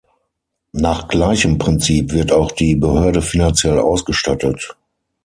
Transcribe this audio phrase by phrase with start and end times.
[0.73, 4.75] Nach gleichem Prinzip wird auch die Behörde finanziell ausgestattet.